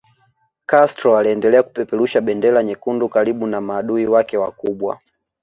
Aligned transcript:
Castro 0.65 1.17
aliendelea 1.17 1.63
kupeperusha 1.63 2.21
bendera 2.21 2.63
nyekundu 2.63 3.09
karibu 3.09 3.47
na 3.47 3.61
maadui 3.61 4.07
wake 4.07 4.37
wakubwa 4.37 4.99